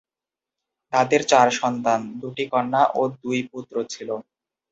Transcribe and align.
তাদের 0.93 1.21
চার 1.31 1.47
সন্তান, 1.59 1.99
দুটি 2.21 2.43
কন্যা 2.53 2.81
ও 2.93 3.11
দুই 3.17 3.39
পুত্র 3.51 3.75
ছিল। 3.93 4.09